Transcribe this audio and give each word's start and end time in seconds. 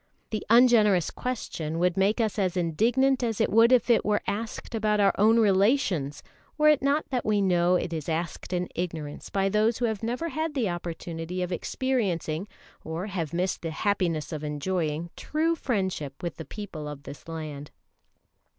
The 0.31 0.43
ungenerous 0.49 1.11
question 1.11 1.77
would 1.77 1.95
make 1.95 2.19
us 2.19 2.39
as 2.39 2.57
indignant 2.57 3.21
as 3.21 3.39
it 3.39 3.51
would 3.51 3.71
if 3.71 3.87
it 3.87 4.03
were 4.03 4.23
asked 4.25 4.73
about 4.73 4.99
our 4.99 5.13
own 5.19 5.37
relations, 5.39 6.23
were 6.57 6.69
it 6.69 6.81
not 6.81 7.07
that 7.11 7.23
we 7.23 7.39
know 7.39 7.75
it 7.75 7.93
is 7.93 8.09
asked 8.09 8.51
in 8.51 8.67
ignorance 8.73 9.29
by 9.29 9.47
those 9.47 9.77
who 9.77 9.85
have 9.85 10.01
never 10.01 10.29
had 10.29 10.55
the 10.55 10.69
opportunity 10.69 11.43
of 11.43 11.51
experiencing, 11.51 12.47
or 12.83 13.05
have 13.05 13.31
missed 13.31 13.61
the 13.61 13.69
happiness 13.69 14.31
of 14.33 14.43
enjoying, 14.43 15.11
true 15.15 15.53
friendship 15.53 16.23
with 16.23 16.37
the 16.37 16.45
people 16.45 16.87
of 16.87 17.03
this 17.03 17.27
land. 17.27 17.69